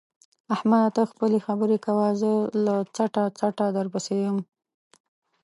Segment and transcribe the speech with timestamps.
[0.53, 0.89] احمده!
[0.95, 2.31] ته خپلې خبرې کوه زه
[2.65, 4.37] له څټه څټه درپسې یم.